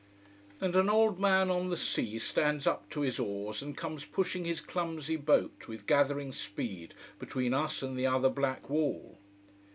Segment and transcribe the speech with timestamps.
[0.59, 4.45] And an old man on the sea stands up to his oars and comes pushing
[4.45, 9.19] his clumsy boat with gathering speed between us and the other black wall.